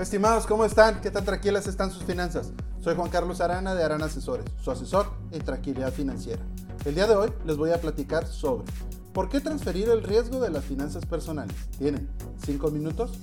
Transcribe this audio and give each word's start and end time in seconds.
Estimados, 0.00 0.46
¿cómo 0.46 0.64
están? 0.64 1.02
¿Qué 1.02 1.10
tan 1.10 1.26
tranquilas 1.26 1.66
están 1.66 1.90
sus 1.90 2.04
finanzas? 2.04 2.54
Soy 2.80 2.96
Juan 2.96 3.10
Carlos 3.10 3.42
Arana 3.42 3.74
de 3.74 3.84
Arana 3.84 4.06
Asesores, 4.06 4.46
su 4.58 4.70
asesor 4.70 5.12
en 5.30 5.44
tranquilidad 5.44 5.92
financiera. 5.92 6.40
El 6.86 6.94
día 6.94 7.06
de 7.06 7.16
hoy 7.16 7.30
les 7.44 7.58
voy 7.58 7.70
a 7.70 7.82
platicar 7.82 8.26
sobre 8.26 8.64
por 9.12 9.28
qué 9.28 9.40
transferir 9.40 9.90
el 9.90 10.02
riesgo 10.02 10.40
de 10.40 10.48
las 10.48 10.64
finanzas 10.64 11.04
personales. 11.04 11.54
¿Tienen 11.76 12.08
5 12.46 12.70
minutos? 12.70 13.18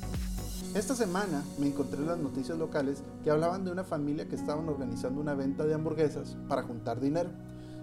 Esta 0.75 0.93
semana 0.93 1.43
me 1.57 1.65
encontré 1.65 1.97
en 1.97 2.09
las 2.09 2.19
noticias 2.19 2.59
locales 2.59 3.01
que 3.23 3.31
hablaban 3.31 3.65
de 3.65 3.71
una 3.71 3.83
familia 3.83 4.27
que 4.27 4.35
estaban 4.35 4.69
organizando 4.69 5.19
una 5.19 5.33
venta 5.33 5.65
de 5.65 5.73
hamburguesas 5.73 6.37
para 6.47 6.61
juntar 6.61 6.99
dinero, 6.99 7.31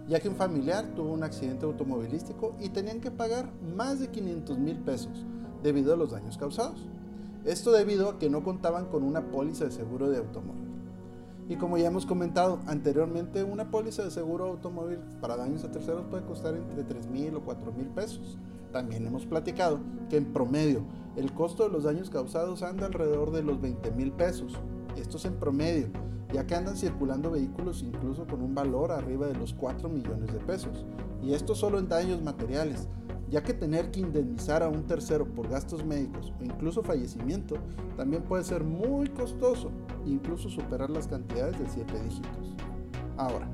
ya 0.07 0.21
que 0.21 0.29
un 0.29 0.37
familiar 0.37 0.87
tuvo 0.95 1.13
un 1.13 1.25
accidente 1.25 1.67
automovilístico 1.67 2.55
y 2.61 2.69
tenían 2.69 3.01
que 3.01 3.11
pagar 3.11 3.51
más 3.77 3.99
de 3.99 4.13
500 4.13 4.57
mil 4.57 4.79
pesos 4.79 5.27
debido 5.65 5.95
a 5.95 5.97
los 5.97 6.13
daños 6.13 6.39
causados. 6.39 6.79
Esto 7.45 7.73
debido 7.73 8.09
a 8.09 8.19
que 8.19 8.31
no 8.31 8.43
contaban 8.43 8.87
con 8.87 9.03
una 9.03 9.31
póliza 9.31 9.67
de 9.67 9.71
seguro 9.71 10.09
de 10.09 10.19
automóvil. 10.19 10.65
Y 11.47 11.57
como 11.57 11.77
ya 11.77 11.89
hemos 11.89 12.07
comentado 12.07 12.61
anteriormente, 12.67 13.45
una 13.45 13.71
póliza 13.71 14.03
de 14.03 14.11
seguro 14.11 14.47
automóvil 14.47 14.99
para 15.21 15.37
daños 15.37 15.63
a 15.63 15.71
terceros 15.71 16.07
puede 16.09 16.25
costar 16.25 16.55
entre 16.55 16.85
3 16.85 17.07
mil 17.09 17.35
o 17.35 17.43
4 17.43 17.71
mil 17.73 17.89
pesos. 17.89 18.39
También 18.73 19.07
hemos 19.07 19.27
platicado 19.27 19.79
que 20.09 20.17
en 20.17 20.33
promedio 20.33 20.85
el 21.17 21.35
costo 21.35 21.65
de 21.65 21.69
los 21.69 21.85
daños 21.85 22.09
causados 22.09 22.63
anda 22.63 22.87
alrededor 22.87 23.31
de 23.31 23.43
los 23.43 23.61
20 23.61 23.91
mil 23.91 24.11
pesos. 24.11 24.55
Esto 24.97 25.19
es 25.19 25.27
en 25.27 25.35
promedio, 25.35 25.89
ya 26.33 26.47
que 26.47 26.55
andan 26.55 26.79
circulando 26.79 27.31
vehículos 27.31 27.83
incluso 27.83 28.27
con 28.27 28.41
un 28.41 28.55
valor 28.55 28.91
arriba 28.91 29.27
de 29.27 29.35
los 29.35 29.53
4 29.53 29.91
millones 29.91 30.33
de 30.33 30.39
pesos. 30.41 30.87
Y 31.23 31.35
esto 31.35 31.55
solo 31.55 31.79
en 31.79 31.91
daños 31.91 32.23
materiales 32.23 32.89
ya 33.35 33.43
que 33.43 33.53
tener 33.53 33.91
que 33.91 33.99
indemnizar 33.99 34.63
a 34.63 34.69
un 34.69 34.87
tercero 34.87 35.27
por 35.27 35.49
gastos 35.49 35.85
médicos 35.85 36.33
o 36.41 36.45
incluso 36.45 36.85
fallecimiento 36.85 37.57
también 37.97 38.23
puede 38.23 38.45
ser 38.45 38.63
muy 38.63 39.09
costoso, 39.09 39.73
incluso 40.07 40.49
superar 40.49 40.89
las 40.89 41.09
cantidades 41.09 41.59
de 41.59 41.69
7 41.69 42.01
dígitos. 42.05 42.55
Ahora, 43.17 43.51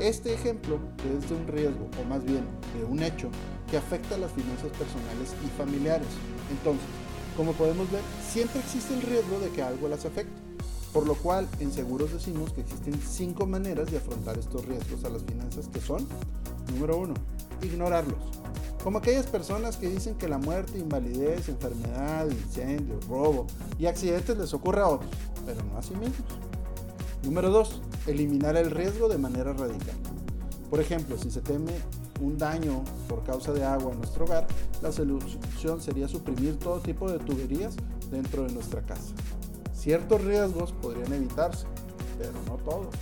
este 0.00 0.32
ejemplo 0.32 0.78
es 1.14 1.28
de 1.28 1.34
un 1.34 1.46
riesgo, 1.46 1.90
o 2.02 2.08
más 2.08 2.24
bien 2.24 2.42
de 2.74 2.86
un 2.86 3.02
hecho, 3.02 3.28
que 3.70 3.76
afecta 3.76 4.14
a 4.14 4.18
las 4.18 4.32
finanzas 4.32 4.70
personales 4.70 5.34
y 5.44 5.58
familiares. 5.58 6.08
Entonces, 6.50 6.86
como 7.36 7.52
podemos 7.52 7.90
ver, 7.92 8.00
siempre 8.26 8.60
existe 8.60 8.94
el 8.94 9.02
riesgo 9.02 9.40
de 9.40 9.50
que 9.50 9.62
algo 9.62 9.88
las 9.88 10.06
afecte. 10.06 10.40
Por 10.94 11.06
lo 11.06 11.14
cual, 11.14 11.46
en 11.60 11.70
seguros 11.70 12.14
decimos 12.14 12.54
que 12.54 12.62
existen 12.62 12.98
cinco 13.06 13.46
maneras 13.46 13.90
de 13.90 13.98
afrontar 13.98 14.38
estos 14.38 14.64
riesgos 14.64 15.04
a 15.04 15.10
las 15.10 15.22
finanzas 15.22 15.68
que 15.68 15.82
son, 15.82 16.08
número 16.72 16.96
uno, 16.96 17.12
ignorarlos. 17.60 18.38
Como 18.88 19.00
aquellas 19.00 19.26
personas 19.26 19.76
que 19.76 19.86
dicen 19.86 20.14
que 20.14 20.28
la 20.28 20.38
muerte, 20.38 20.78
invalidez, 20.78 21.50
enfermedad, 21.50 22.26
incendio, 22.30 22.98
robo 23.06 23.46
y 23.78 23.84
accidentes 23.84 24.38
les 24.38 24.54
ocurre 24.54 24.80
a 24.80 24.88
otros, 24.88 25.10
pero 25.44 25.62
no 25.64 25.76
a 25.76 25.82
sí 25.82 25.92
mismos. 25.94 26.24
Número 27.22 27.50
2. 27.50 27.82
Eliminar 28.06 28.56
el 28.56 28.70
riesgo 28.70 29.10
de 29.10 29.18
manera 29.18 29.52
radical. 29.52 29.94
Por 30.70 30.80
ejemplo, 30.80 31.18
si 31.18 31.30
se 31.30 31.42
teme 31.42 31.72
un 32.22 32.38
daño 32.38 32.82
por 33.10 33.22
causa 33.24 33.52
de 33.52 33.62
agua 33.62 33.92
en 33.92 33.98
nuestro 33.98 34.24
hogar, 34.24 34.46
la 34.80 34.90
solución 34.90 35.82
sería 35.82 36.08
suprimir 36.08 36.58
todo 36.58 36.80
tipo 36.80 37.12
de 37.12 37.18
tuberías 37.18 37.76
dentro 38.10 38.44
de 38.44 38.54
nuestra 38.54 38.80
casa. 38.80 39.12
Ciertos 39.74 40.24
riesgos 40.24 40.72
podrían 40.72 41.12
evitarse, 41.12 41.66
pero 42.16 42.32
no 42.46 42.54
todos. 42.64 42.94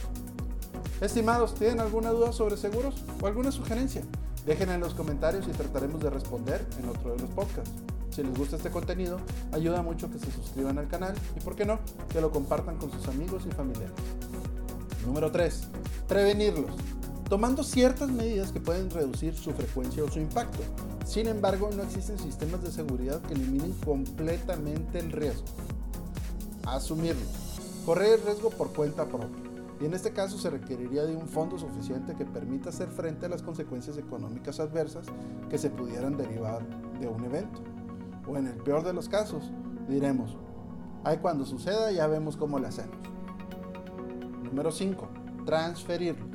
Estimados, 1.00 1.54
¿tienen 1.54 1.78
alguna 1.78 2.10
duda 2.10 2.32
sobre 2.32 2.56
seguros 2.56 2.96
o 3.22 3.26
alguna 3.28 3.52
sugerencia? 3.52 4.02
Dejen 4.46 4.70
en 4.70 4.80
los 4.80 4.94
comentarios 4.94 5.48
y 5.48 5.50
trataremos 5.50 6.00
de 6.00 6.08
responder 6.08 6.64
en 6.78 6.88
otro 6.88 7.16
de 7.16 7.18
los 7.18 7.30
podcasts. 7.30 7.72
Si 8.10 8.22
les 8.22 8.38
gusta 8.38 8.54
este 8.54 8.70
contenido, 8.70 9.18
ayuda 9.50 9.82
mucho 9.82 10.08
que 10.08 10.20
se 10.20 10.30
suscriban 10.30 10.78
al 10.78 10.86
canal 10.86 11.14
y, 11.36 11.40
por 11.40 11.56
qué 11.56 11.66
no, 11.66 11.80
que 12.10 12.20
lo 12.20 12.30
compartan 12.30 12.76
con 12.76 12.92
sus 12.92 13.08
amigos 13.08 13.42
y 13.44 13.50
familiares. 13.50 13.90
Número 15.04 15.32
3. 15.32 15.62
Prevenirlos. 16.06 16.70
Tomando 17.28 17.64
ciertas 17.64 18.08
medidas 18.08 18.52
que 18.52 18.60
pueden 18.60 18.88
reducir 18.88 19.34
su 19.34 19.50
frecuencia 19.50 20.04
o 20.04 20.08
su 20.08 20.20
impacto. 20.20 20.62
Sin 21.04 21.26
embargo, 21.26 21.68
no 21.76 21.82
existen 21.82 22.16
sistemas 22.16 22.62
de 22.62 22.70
seguridad 22.70 23.20
que 23.22 23.34
eliminen 23.34 23.72
completamente 23.84 25.00
el 25.00 25.10
riesgo. 25.10 25.44
Asumirlo. 26.64 27.26
Correr 27.84 28.20
el 28.20 28.24
riesgo 28.24 28.50
por 28.50 28.72
cuenta 28.72 29.06
propia 29.06 29.45
y 29.80 29.84
en 29.84 29.94
este 29.94 30.12
caso 30.12 30.38
se 30.38 30.50
requeriría 30.50 31.04
de 31.04 31.16
un 31.16 31.28
fondo 31.28 31.58
suficiente 31.58 32.14
que 32.14 32.24
permita 32.24 32.70
hacer 32.70 32.88
frente 32.88 33.26
a 33.26 33.28
las 33.28 33.42
consecuencias 33.42 33.98
económicas 33.98 34.58
adversas 34.58 35.06
que 35.50 35.58
se 35.58 35.70
pudieran 35.70 36.16
derivar 36.16 36.66
de 36.98 37.08
un 37.08 37.24
evento. 37.24 37.60
O 38.26 38.36
en 38.36 38.46
el 38.46 38.56
peor 38.56 38.84
de 38.84 38.94
los 38.94 39.08
casos, 39.08 39.52
diremos, 39.88 40.36
ahí 41.04 41.18
cuando 41.18 41.44
suceda 41.44 41.92
ya 41.92 42.06
vemos 42.06 42.36
cómo 42.36 42.58
le 42.58 42.68
hacemos. 42.68 42.96
Número 44.42 44.72
5. 44.72 45.08
Transferirlos. 45.44 46.28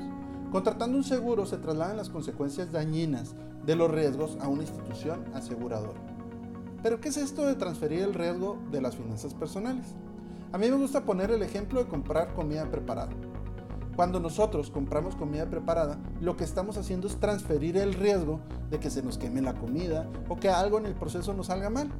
Contratando 0.52 0.96
un 0.96 1.04
seguro 1.04 1.44
se 1.46 1.56
trasladan 1.56 1.96
las 1.96 2.10
consecuencias 2.10 2.70
dañinas 2.70 3.34
de 3.66 3.74
los 3.74 3.90
riesgos 3.90 4.38
a 4.40 4.48
una 4.48 4.62
institución 4.62 5.24
aseguradora. 5.34 6.00
Pero 6.82 7.00
¿qué 7.00 7.08
es 7.08 7.16
esto 7.16 7.46
de 7.46 7.54
transferir 7.54 8.00
el 8.00 8.14
riesgo 8.14 8.58
de 8.70 8.80
las 8.80 8.96
finanzas 8.96 9.34
personales? 9.34 9.86
A 10.52 10.58
mí 10.58 10.68
me 10.68 10.76
gusta 10.76 11.04
poner 11.04 11.30
el 11.30 11.42
ejemplo 11.42 11.82
de 11.82 11.88
comprar 11.88 12.34
comida 12.34 12.70
preparada. 12.70 13.12
Cuando 13.96 14.20
nosotros 14.20 14.70
compramos 14.70 15.16
comida 15.16 15.50
preparada, 15.50 15.98
lo 16.20 16.36
que 16.36 16.44
estamos 16.44 16.78
haciendo 16.78 17.06
es 17.06 17.16
transferir 17.16 17.76
el 17.76 17.92
riesgo 17.92 18.40
de 18.70 18.80
que 18.80 18.88
se 18.88 19.02
nos 19.02 19.18
queme 19.18 19.42
la 19.42 19.54
comida 19.54 20.08
o 20.28 20.36
que 20.36 20.48
algo 20.48 20.78
en 20.78 20.86
el 20.86 20.94
proceso 20.94 21.34
nos 21.34 21.48
salga 21.48 21.68
mal 21.68 21.90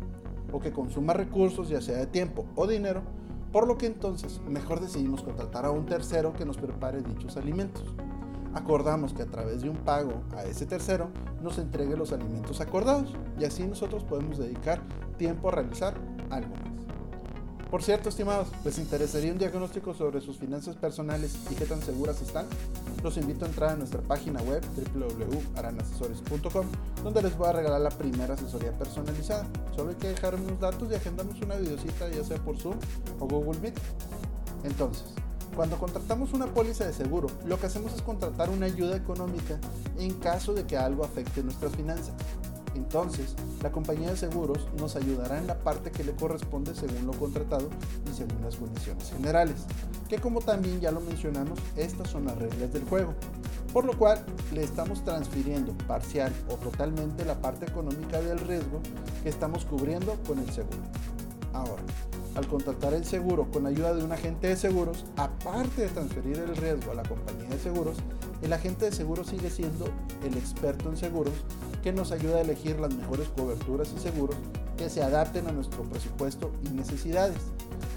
o 0.53 0.61
que 0.61 0.73
consuma 0.73 1.13
recursos, 1.13 1.69
ya 1.69 1.83
sea 1.83 1.99
de 1.99 2.07
tiempo 2.07 2.47
o 2.57 2.67
dinero, 2.67 3.03
por 3.53 3.67
lo 3.67 3.77
que 3.77 3.87
entonces 3.87 4.41
mejor 4.49 4.81
decidimos 4.81 5.23
contratar 5.23 5.67
a 5.67 5.71
un 5.71 5.85
tercero 5.85 6.33
que 6.33 6.47
nos 6.47 6.57
prepare 6.57 7.03
dichos 7.03 7.37
alimentos. 7.37 7.95
Acordamos 8.55 9.13
que 9.13 9.23
a 9.23 9.27
través 9.27 9.63
de 9.63 9.69
un 9.69 9.77
pago 9.77 10.23
a 10.35 10.45
ese 10.45 10.65
tercero 10.65 11.11
nos 11.43 11.59
entregue 11.59 11.97
los 11.97 12.13
alimentos 12.13 12.61
acordados 12.63 13.15
y 13.39 13.45
así 13.45 13.67
nosotros 13.67 14.05
podemos 14.05 14.39
dedicar 14.39 14.81
tiempo 15.19 15.49
a 15.49 15.53
realizar 15.53 15.95
algo. 16.31 16.72
Por 17.73 17.83
cierto, 17.83 18.11
estimados, 18.11 18.49
¿les 18.67 18.77
interesaría 18.77 19.33
un 19.33 19.39
diagnóstico 19.39 19.95
sobre 19.95 20.21
sus 20.21 20.37
finanzas 20.37 20.77
personales 20.77 21.35
y 21.51 21.55
qué 21.55 21.65
tan 21.65 21.81
seguras 21.81 22.21
están? 22.21 22.45
Los 23.03 23.17
invito 23.17 23.47
a 23.47 23.49
entrar 23.49 23.71
a 23.71 23.77
nuestra 23.77 24.03
página 24.03 24.43
web 24.43 24.63
www.aranasesores.com 24.95 26.67
donde 27.03 27.23
les 27.23 27.35
voy 27.35 27.49
a 27.49 27.53
regalar 27.53 27.81
la 27.81 27.89
primera 27.89 28.35
asesoría 28.35 28.77
personalizada. 28.77 29.47
Solo 29.75 29.89
hay 29.89 29.97
que 29.97 30.09
dejar 30.09 30.35
unos 30.35 30.61
datos 30.61 30.93
y 30.93 30.97
agendamos 30.97 31.41
una 31.41 31.57
videocita 31.57 32.11
ya 32.11 32.23
sea 32.23 32.37
por 32.45 32.59
Zoom 32.59 32.77
o 33.19 33.27
Google 33.27 33.59
Meet. 33.61 33.81
Entonces, 34.65 35.05
cuando 35.57 35.79
contratamos 35.79 36.35
una 36.35 36.49
póliza 36.49 36.87
de 36.87 36.93
seguro, 36.93 37.29
lo 37.47 37.59
que 37.59 37.67
hacemos 37.69 37.95
es 37.95 38.03
contratar 38.03 38.51
una 38.51 38.67
ayuda 38.67 38.99
económica 38.99 39.59
en 39.99 40.13
caso 40.21 40.53
de 40.53 40.67
que 40.67 40.77
algo 40.77 41.07
afecte 41.07 41.43
nuestras 41.43 41.75
finanzas. 41.75 42.13
Entonces, 42.75 43.35
la 43.63 43.71
compañía 43.71 44.11
de 44.11 44.17
seguros 44.17 44.69
nos 44.79 44.97
ayudará 44.97 45.39
en 45.39 45.47
la 45.47 45.59
parte 45.59 45.91
que 45.91 46.05
le 46.05 46.13
corresponde 46.13 46.75
según 46.75 47.07
lo 47.07 47.13
contratado 47.13 47.69
y 48.11 48.15
según 48.15 48.43
las 48.43 48.57
condiciones 48.57 49.11
generales, 49.11 49.67
que 50.09 50.19
como 50.19 50.41
también 50.41 50.81
ya 50.81 50.91
lo 50.91 51.01
mencionamos, 51.01 51.59
estas 51.77 52.11
son 52.11 52.27
las 52.27 52.39
reglas 52.39 52.73
del 52.73 52.85
juego, 52.85 53.15
por 53.73 53.85
lo 53.85 53.97
cual 53.97 54.25
le 54.53 54.63
estamos 54.63 55.05
transfiriendo 55.05 55.73
parcial 55.87 56.33
o 56.49 56.55
totalmente 56.55 57.25
la 57.25 57.41
parte 57.41 57.67
económica 57.67 58.21
del 58.21 58.39
riesgo 58.41 58.81
que 59.23 59.29
estamos 59.29 59.65
cubriendo 59.65 60.17
con 60.27 60.39
el 60.39 60.51
seguro. 60.51 60.83
Ahora, 61.53 61.83
al 62.35 62.47
contratar 62.47 62.95
el 62.95 63.05
seguro 63.05 63.51
con 63.51 63.67
ayuda 63.67 63.95
de 63.95 64.05
un 64.05 64.13
agente 64.13 64.49
de 64.49 64.57
seguros, 64.57 65.05
aparte 65.17 65.83
de 65.83 65.89
transferir 65.89 66.39
el 66.39 66.57
riesgo 66.57 66.93
a 66.93 66.95
la 66.95 67.03
compañía 67.03 67.49
de 67.49 67.59
seguros, 67.59 67.99
el 68.41 68.53
agente 68.53 68.87
de 68.87 68.93
seguros 68.93 69.27
sigue 69.27 69.51
siendo 69.51 69.87
el 70.25 70.37
experto 70.37 70.89
en 70.89 70.97
seguros 70.97 71.35
que 71.83 71.93
nos 71.93 72.13
ayuda 72.13 72.37
a 72.37 72.41
elegir 72.41 72.79
las 72.79 72.95
mejores 72.95 73.29
coberturas 73.29 73.93
y 73.97 74.01
seguros 74.01 74.37
que 74.77 74.89
se 74.89 75.03
adapten 75.03 75.47
a 75.49 75.53
nuestro 75.53 75.83
presupuesto 75.85 76.53
y 76.65 76.71
necesidades. 76.71 77.39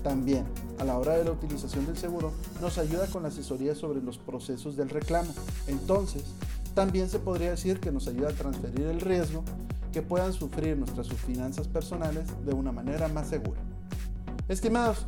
También, 0.03 0.45
a 0.79 0.83
la 0.83 0.97
hora 0.97 1.17
de 1.17 1.23
la 1.23 1.31
utilización 1.31 1.85
del 1.85 1.97
seguro, 1.97 2.31
nos 2.61 2.77
ayuda 2.77 3.07
con 3.07 3.23
la 3.23 3.29
asesoría 3.29 3.75
sobre 3.75 4.01
los 4.01 4.17
procesos 4.17 4.75
del 4.75 4.89
reclamo. 4.89 5.33
Entonces, 5.67 6.23
también 6.73 7.09
se 7.09 7.19
podría 7.19 7.51
decir 7.51 7.79
que 7.79 7.91
nos 7.91 8.07
ayuda 8.07 8.29
a 8.29 8.33
transferir 8.33 8.87
el 8.87 9.01
riesgo 9.01 9.43
que 9.93 10.01
puedan 10.01 10.33
sufrir 10.33 10.77
nuestras 10.77 11.07
finanzas 11.07 11.67
personales 11.67 12.27
de 12.45 12.53
una 12.53 12.71
manera 12.71 13.07
más 13.07 13.29
segura. 13.29 13.61
Estimados, 14.49 15.07